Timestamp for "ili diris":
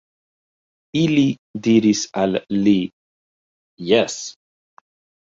1.01-2.03